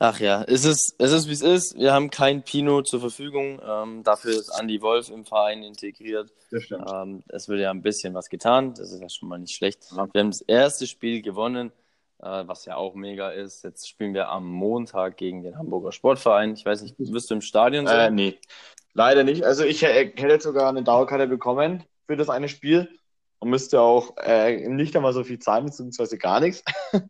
[0.00, 1.76] Ach ja, es ist, es ist wie es ist.
[1.76, 3.60] Wir haben kein Pino zur Verfügung.
[3.66, 6.32] Ähm, dafür ist Andy Wolf im Verein integriert.
[6.52, 6.88] Das stimmt.
[6.88, 8.74] Ähm, es wird ja ein bisschen was getan.
[8.74, 9.90] Das ist ja schon mal nicht schlecht.
[9.90, 10.06] Ja.
[10.12, 11.72] Wir haben das erste Spiel gewonnen,
[12.20, 13.64] äh, was ja auch mega ist.
[13.64, 16.54] Jetzt spielen wir am Montag gegen den Hamburger Sportverein.
[16.54, 18.12] Ich weiß nicht, wirst du im Stadion sein?
[18.12, 18.38] Äh, nee,
[18.92, 19.42] leider nicht.
[19.42, 22.88] Also ich hätte sogar eine Dauerkarte bekommen für das eine Spiel
[23.38, 26.64] und müsste auch äh, nicht einmal so viel zahlen, beziehungsweise gar nichts.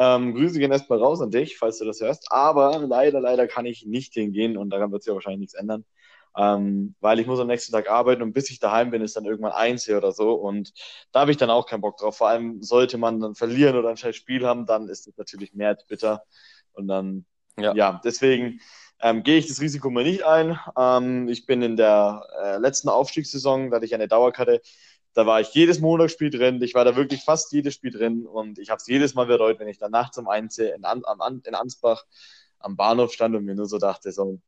[0.00, 2.30] Ähm, Grüße gehen erstmal raus an dich, falls du das hörst.
[2.30, 5.84] Aber leider, leider kann ich nicht hingehen und daran wird sich ja wahrscheinlich nichts ändern.
[6.36, 9.24] Ähm, weil ich muss am nächsten Tag arbeiten und bis ich daheim bin, ist dann
[9.24, 10.34] irgendwann eins hier oder so.
[10.34, 10.72] Und
[11.10, 12.16] da habe ich dann auch keinen Bock drauf.
[12.16, 15.52] Vor allem sollte man dann verlieren oder ein scheiß Spiel haben, dann ist es natürlich
[15.52, 16.22] mehr als bitter.
[16.74, 17.26] Und dann,
[17.58, 18.60] ja, ja deswegen
[19.00, 20.58] ähm, gehe ich das Risiko mal nicht ein.
[20.76, 24.60] Ähm, ich bin in der äh, letzten Aufstiegssaison, da hatte ich eine Dauerkarte,
[25.14, 26.62] da war ich jedes Montagsspiel drin.
[26.62, 29.58] Ich war da wirklich fast jedes Spiel drin und ich habe es jedes Mal bereut,
[29.58, 31.02] wenn ich dann nachts um eins in, An
[31.44, 32.04] in Ansbach
[32.60, 34.40] am Bahnhof stand und mir nur so dachte, so,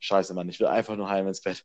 [0.00, 1.64] scheiße, Mann, ich will einfach nur heim ins Bett.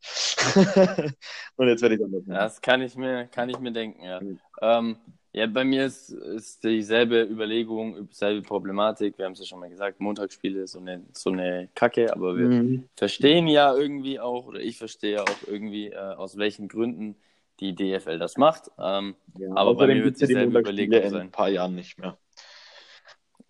[1.56, 4.22] und jetzt werde ich dann das kann ich mir, kann ich mir denken, ja.
[4.22, 4.40] Mhm.
[4.62, 4.98] Ähm,
[5.32, 9.18] ja, bei mir ist, ist dieselbe Überlegung, dieselbe Problematik.
[9.18, 12.36] Wir haben es ja schon mal gesagt, Montagsspiele ist so eine, so eine Kacke, aber
[12.36, 12.90] wir mhm.
[12.96, 17.16] verstehen ja irgendwie auch, oder ich verstehe auch irgendwie, äh, aus welchen Gründen
[17.60, 18.72] die DFL das macht.
[18.80, 21.14] Ähm, ja, aber bei mir wird es dieselbe Überlegung sein.
[21.14, 22.18] In ein paar Jahren nicht mehr.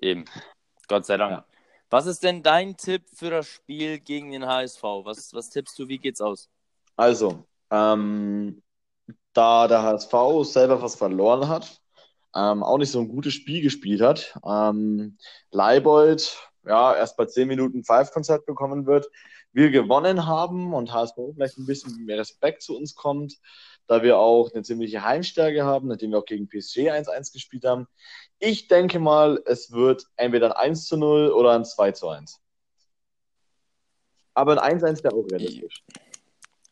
[0.02, 0.26] Eben.
[0.88, 1.32] Gott sei Dank.
[1.32, 1.46] Ja.
[1.90, 4.84] Was ist denn dein Tipp für das Spiel gegen den HSV?
[4.84, 5.88] Was, was tippst du?
[5.88, 6.50] Wie geht's aus?
[6.96, 8.62] Also, ähm,
[9.34, 10.14] da der HSV
[10.44, 11.82] selber was verloren hat,
[12.36, 15.18] ähm, auch nicht so ein gutes Spiel gespielt hat, ähm,
[15.52, 19.10] Leibold ja erst bei 10 Minuten Five-Konzert bekommen wird,
[19.52, 23.38] wir gewonnen haben und HSV vielleicht ein bisschen mehr Respekt zu uns kommt,
[23.88, 27.88] da wir auch eine ziemliche Heimstärke haben, nachdem wir auch gegen PSG 1-1 gespielt haben.
[28.38, 32.40] Ich denke mal, es wird entweder ein 1 zu 0 oder ein 2 zu 1.
[34.36, 35.84] Aber ein 1-1 wäre auch realistisch.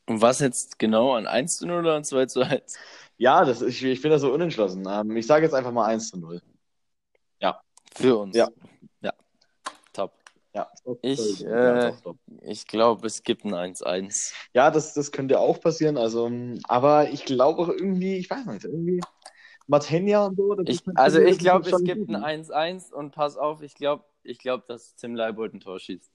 [0.07, 2.75] Und was jetzt genau, ein 1 zu 0 oder ein 2 zu 1?
[3.17, 4.87] Ja, das, ich, ich bin da so unentschlossen.
[4.89, 6.41] Ähm, ich sage jetzt einfach mal 1 zu 0.
[7.39, 7.61] Ja.
[7.93, 8.35] Für uns.
[8.35, 8.47] Ja.
[9.01, 9.11] Ja.
[9.91, 10.13] Top.
[10.53, 10.69] Ja.
[11.01, 11.91] Ich, äh,
[12.41, 14.33] ich glaube, es gibt ein 1-1.
[14.53, 15.97] Ja, das, das könnte auch passieren.
[15.97, 16.31] Also,
[16.67, 19.01] aber ich glaube auch irgendwie, ich weiß nicht, irgendwie.
[19.67, 20.57] Matenja und so.
[20.65, 24.65] Ich, also ich glaube, es gibt ein 1-1 und pass auf, ich glaube, ich glaub,
[24.65, 26.09] dass Tim Leibold ein Tor schießt.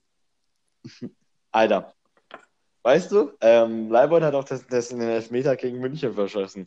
[1.51, 1.93] Alter.
[2.83, 6.65] Weißt du, ähm, Leibold hat auch das, das in den Elfmeter gegen München verschossen.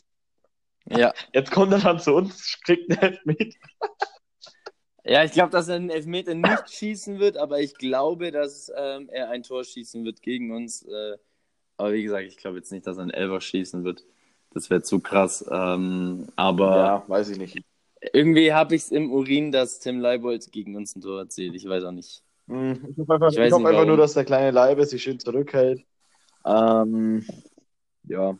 [0.89, 1.13] Ja.
[1.33, 3.59] Jetzt kommt er dann zu uns, kriegt einen Elfmeter.
[5.05, 9.09] Ja, ich glaube, dass er einen Elfmeter nicht schießen wird, aber ich glaube, dass ähm,
[9.09, 10.83] er ein Tor schießen wird gegen uns.
[10.83, 11.17] Äh,
[11.77, 14.05] aber wie gesagt, ich glaube jetzt nicht, dass er einen Elfer schießen wird.
[14.53, 15.45] Das wäre zu krass.
[15.49, 16.77] Ähm, aber.
[16.77, 17.63] Ja, weiß ich nicht.
[18.13, 21.55] Irgendwie habe ich es im Urin, dass Tim Leibold gegen uns ein Tor erzielt.
[21.55, 22.23] Ich weiß auch nicht.
[22.49, 25.19] Hm, ich hoffe einfach, ich ich hoff einfach nur, dass der kleine Leibe sich schön
[25.19, 25.85] zurückhält.
[26.47, 27.27] Ähm,
[28.05, 28.39] ja.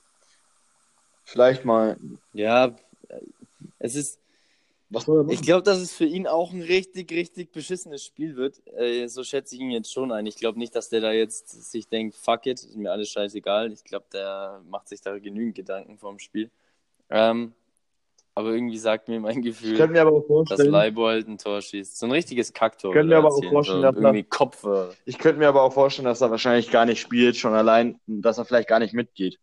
[1.25, 1.99] Vielleicht mal.
[2.33, 2.75] Ja,
[3.79, 4.21] es ist.
[5.29, 8.65] Ich glaube, dass es für ihn auch ein richtig, richtig beschissenes Spiel wird.
[8.69, 10.27] Äh, so schätze ich ihn jetzt schon ein.
[10.27, 13.73] Ich glaube nicht, dass der da jetzt sich denkt, fuck it, ist mir alles scheißegal.
[13.73, 16.51] Ich glaube, der macht sich da genügend Gedanken vorm Spiel.
[17.11, 17.53] Ähm,
[18.37, 21.99] aber irgendwie sagt mir mein Gefühl, mir aber auch dass Leibold ein Tor schießt.
[21.99, 22.91] So ein richtiges Kacktor.
[22.91, 24.67] Ich könnte mir aber auch vorstellen, dass irgendwie er, Kopf.
[25.07, 28.37] Ich könnte mir aber auch vorstellen, dass er wahrscheinlich gar nicht spielt, schon allein, dass
[28.37, 29.39] er vielleicht gar nicht mitgeht.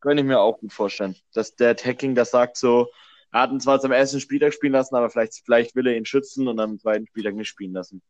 [0.00, 1.16] Könnte ich mir auch gut vorstellen.
[1.34, 2.88] Dass der Hacking das sagt so,
[3.30, 6.06] er hat ihn zwar zum ersten Spieltag spielen lassen, aber vielleicht, vielleicht will er ihn
[6.06, 8.00] schützen und am zweiten Spieltag nicht spielen lassen.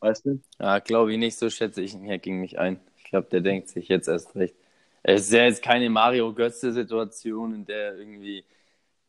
[0.00, 0.40] Weißt du?
[0.58, 2.80] Ja, glaube ich nicht, so schätze ich ihn Hacking nicht ein.
[2.96, 4.56] Ich glaube, der denkt sich jetzt erst recht.
[5.04, 8.44] Es ist ja jetzt keine Mario Götze-Situation, in der irgendwie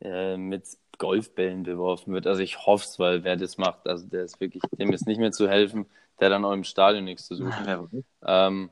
[0.03, 0.65] äh, mit
[0.97, 2.27] Golfbällen beworfen wird.
[2.27, 5.17] Also ich hoffe es, weil wer das macht, also der ist wirklich, dem ist nicht
[5.17, 5.85] mehr zu helfen,
[6.19, 7.65] der dann auch im Stadion nichts zu suchen.
[7.65, 7.87] Ja,
[8.47, 8.69] ähm,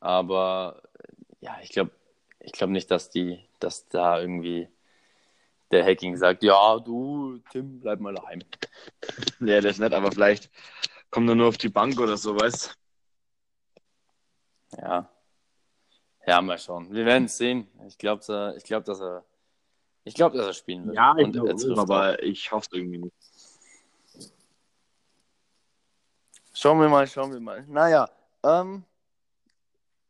[0.00, 0.82] aber
[1.40, 1.92] ja, ich glaube
[2.40, 4.68] ich glaube nicht, dass die, dass da irgendwie
[5.70, 8.40] der Hacking sagt, ja, du, Tim, bleib mal daheim.
[9.40, 10.50] Ja, das ist nett, aber vielleicht
[11.10, 12.76] kommt er nur auf die Bank oder so, weißt
[14.76, 15.08] Ja.
[16.26, 16.92] Ja, mal schauen.
[16.92, 17.68] Wir werden es sehen.
[17.86, 19.24] Ich glaube, ich glaub, dass er
[20.04, 20.96] ich glaube, dass er spielen wird.
[20.96, 22.18] Ja, ich glaube, aber auch.
[22.18, 23.14] ich hoffe es irgendwie nicht.
[26.52, 27.64] Schauen wir mal, schauen wir mal.
[27.66, 28.08] Naja,
[28.44, 28.84] ähm,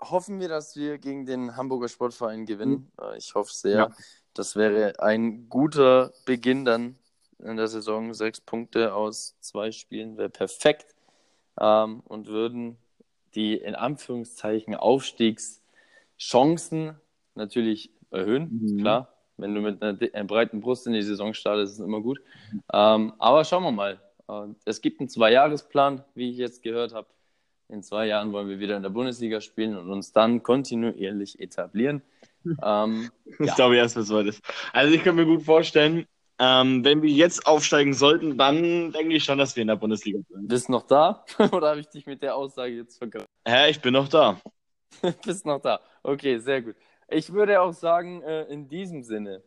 [0.01, 2.91] hoffen wir, dass wir gegen den Hamburger Sportverein gewinnen.
[2.99, 3.15] Mhm.
[3.17, 3.77] Ich hoffe sehr.
[3.77, 3.91] Ja.
[4.35, 6.99] Das wäre ein guter Beginn dann
[7.39, 8.13] in der Saison.
[8.15, 10.95] Sechs Punkte aus zwei Spielen wäre perfekt
[11.61, 12.79] ähm, und würden
[13.35, 16.97] die in Anführungszeichen Aufstiegschancen
[17.35, 18.61] natürlich erhöhen.
[18.61, 18.79] Mhm.
[18.79, 22.01] Klar, wenn du mit einer, einer, breiten Brust in die Saison startest, ist es immer
[22.01, 22.21] gut.
[22.73, 24.01] Ähm, aber schauen wir mal.
[24.29, 27.09] Äh, es gibt einen Zweijahresplan, wie ich jetzt gehört habe.
[27.69, 32.03] In zwei Jahren wollen wir wieder in der Bundesliga spielen und uns dann kontinuierlich etablieren.
[32.63, 33.55] Ähm, das ja.
[33.55, 34.41] glaube ich erst, was soll das.
[34.73, 36.07] Also ich kann mir gut vorstellen,
[36.39, 40.19] ähm, wenn wir jetzt aufsteigen sollten, dann denke ich schon, dass wir in der Bundesliga
[40.29, 40.49] sind.
[40.49, 41.25] Bist du noch da?
[41.53, 43.27] Oder habe ich dich mit der Aussage jetzt vergessen?
[43.47, 44.41] Hä, ich bin noch da.
[45.25, 45.81] Bist noch da.
[46.03, 46.77] Okay, sehr gut.
[47.15, 49.43] Ich würde auch sagen, äh, in diesem Sinne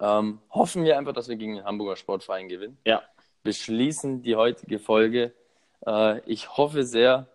[0.00, 2.78] ähm, hoffen wir einfach, dass wir gegen den Hamburger Sportverein gewinnen.
[2.86, 3.02] Ja.
[3.42, 5.34] beschließen die heutige Folge.
[5.86, 7.26] Äh, ich hoffe sehr,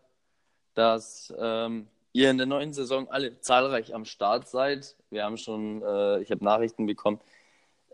[0.74, 4.96] dass ähm, ihr in der neuen Saison alle zahlreich am Start seid.
[5.10, 7.20] Wir haben schon, äh, ich habe Nachrichten bekommen,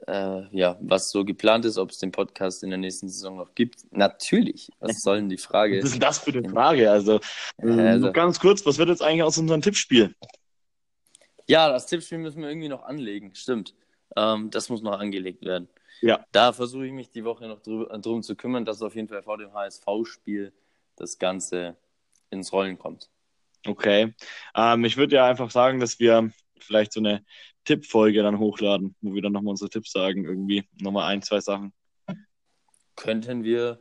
[0.08, 3.56] äh, ja, was so geplant ist, ob es den Podcast in der nächsten Saison noch
[3.56, 3.86] gibt.
[3.92, 4.70] Natürlich.
[4.80, 5.82] Was soll denn die Frage?
[5.82, 6.92] Was ist das für eine Frage?
[6.92, 7.20] Also,
[7.58, 10.14] also ganz kurz, was wird jetzt eigentlich aus unserem Tippspiel?
[11.48, 13.36] Ja, das Tippspiel müssen wir irgendwie noch anlegen.
[13.36, 13.76] Stimmt.
[14.16, 15.68] Ähm, das muss noch angelegt werden.
[16.02, 16.26] Ja.
[16.32, 19.38] Da versuche ich mich die Woche noch drum zu kümmern, dass auf jeden Fall vor
[19.38, 20.54] dem HSV-Spiel
[20.96, 21.78] das Ganze
[22.30, 23.10] ins Rollen kommt.
[23.66, 24.14] Okay.
[24.56, 27.24] Ähm, ich würde ja einfach sagen, dass wir vielleicht so eine
[27.64, 30.68] Tippfolge dann hochladen, wo wir dann nochmal unsere Tipps sagen, irgendwie.
[30.82, 31.74] Nochmal ein, zwei Sachen.
[32.96, 33.80] Könnten wir,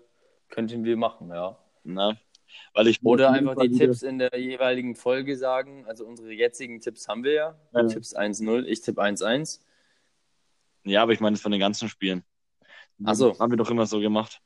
[0.48, 1.58] könnten wir machen, ja.
[1.84, 2.16] Na,
[2.74, 5.84] weil ich Oder einfach die Tipps in der jeweiligen Folge sagen.
[5.86, 7.58] Also unsere jetzigen Tipps haben wir ja.
[7.74, 7.86] ja.
[7.86, 9.60] Tipps 1-0, ich tippe 1-1.
[10.84, 12.24] Ja, aber ich meine es von den ganzen Spielen.
[13.04, 14.40] Also Haben wir doch immer so gemacht.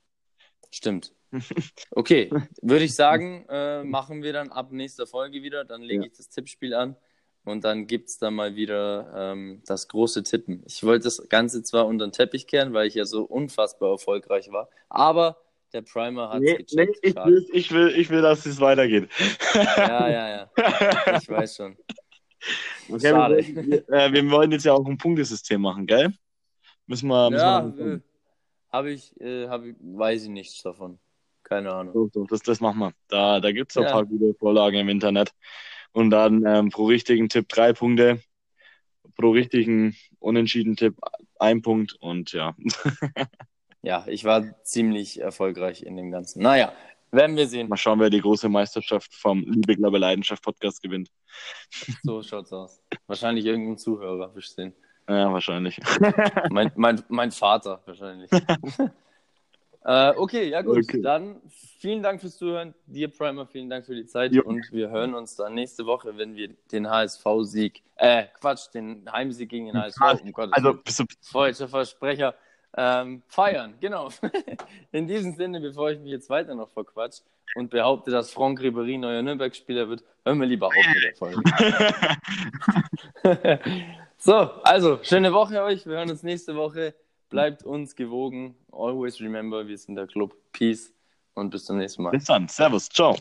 [0.70, 1.12] Stimmt.
[1.90, 2.30] Okay,
[2.62, 5.64] würde ich sagen, äh, machen wir dann ab nächster Folge wieder.
[5.64, 6.06] Dann lege ja.
[6.06, 6.96] ich das Tippspiel an
[7.44, 10.62] und dann gibt es da mal wieder ähm, das große Tippen.
[10.66, 14.50] Ich wollte das Ganze zwar unter den Teppich kehren, weil ich ja so unfassbar erfolgreich
[14.52, 15.38] war, aber
[15.72, 16.98] der Primer hat es nee, gecheckt.
[17.02, 19.08] Nee, ich, will, ich, will, ich will, dass es weitergeht.
[19.54, 20.50] Ja, ja, ja.
[21.20, 21.76] Ich weiß schon.
[22.88, 23.36] Okay, Schade.
[23.38, 26.12] Wir, äh, wir, wollen jetzt ja auch ein Punktesystem machen, gell?
[26.86, 27.30] Müssen wir.
[27.30, 28.00] Müssen ja, äh,
[28.72, 30.98] habe ich, äh, hab ich, weiß ich nichts davon.
[31.42, 32.10] Keine Ahnung.
[32.28, 32.92] Das, das machen wir.
[33.08, 33.82] Da, da gibt es ja.
[33.82, 35.32] ein paar gute Vorlagen im Internet.
[35.92, 38.20] Und dann ähm, pro richtigen Tipp drei Punkte,
[39.16, 40.96] pro richtigen unentschieden Tipp
[41.38, 42.54] ein Punkt und ja.
[43.86, 46.42] ja, ich war ziemlich erfolgreich in dem Ganzen.
[46.42, 46.72] Naja,
[47.12, 47.68] werden wir sehen.
[47.68, 51.08] Mal schauen, wer die große Meisterschaft vom Liebe, Glaube, Leidenschaft Podcast gewinnt.
[52.02, 52.82] So schaut's aus.
[53.06, 54.74] Wahrscheinlich irgendein Zuhörer verstehen.
[55.08, 55.78] Ja, wahrscheinlich.
[56.50, 58.28] mein, mein, mein Vater wahrscheinlich.
[59.84, 60.78] äh, okay, ja gut.
[60.78, 61.00] Okay.
[61.00, 61.40] Dann
[61.78, 62.74] vielen Dank fürs Zuhören.
[62.86, 64.32] Dir, Primer, vielen Dank für die Zeit.
[64.32, 64.42] Jo.
[64.42, 69.48] Und wir hören uns dann nächste Woche, wenn wir den HSV-Sieg, äh, Quatsch, den Heimsieg
[69.48, 71.04] gegen den HSV, um Gottes Also, bist du...
[71.20, 72.34] Falscher Versprecher.
[72.76, 74.10] Ähm, feiern, genau.
[74.92, 77.20] In diesem Sinne, bevor ich mich jetzt weiter noch verquatsch
[77.54, 81.42] und behaupte, dass Franck Ribéry neuer Nürnberg-Spieler wird, hören wir lieber auf mit der Folge.
[84.18, 85.86] so, also, schöne Woche euch.
[85.86, 86.94] Wir hören uns nächste Woche.
[87.30, 88.54] Bleibt uns gewogen.
[88.70, 90.36] Always remember, wir sind der Club.
[90.52, 90.92] Peace
[91.34, 92.10] und bis zum nächsten Mal.
[92.10, 92.46] Bis dann.
[92.48, 92.88] Servus.
[92.88, 93.16] Ciao.